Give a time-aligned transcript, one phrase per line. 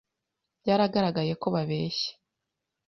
[0.61, 2.09] Byaragaragaye ko babeshye.